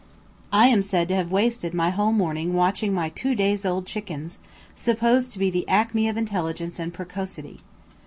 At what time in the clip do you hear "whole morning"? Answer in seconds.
1.91-2.55